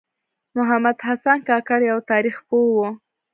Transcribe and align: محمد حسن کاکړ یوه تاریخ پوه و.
محمد 0.57 0.97
حسن 1.07 1.37
کاکړ 1.47 1.79
یوه 1.89 2.03
تاریخ 2.11 2.35
پوه 2.47 2.67
و. 2.75 2.79